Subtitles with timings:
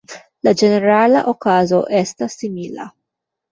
[0.47, 2.91] La ĝenerala okazo estas simila.